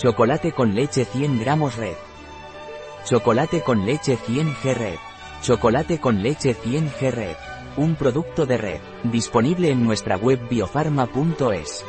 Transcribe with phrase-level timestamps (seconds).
[0.00, 1.94] Chocolate con leche 100 gramos red.
[3.06, 4.96] Chocolate con leche 100 G red.
[5.42, 7.36] Chocolate con leche 100 G red.
[7.76, 11.84] Un producto de red, disponible en nuestra web biofarma.es.